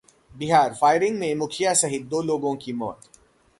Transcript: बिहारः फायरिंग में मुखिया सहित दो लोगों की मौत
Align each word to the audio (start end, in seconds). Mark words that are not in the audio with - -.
बिहारः 0.31 0.73
फायरिंग 0.73 1.19
में 1.19 1.35
मुखिया 1.35 1.73
सहित 1.73 2.05
दो 2.05 2.21
लोगों 2.21 2.55
की 2.55 2.73
मौत 2.73 3.09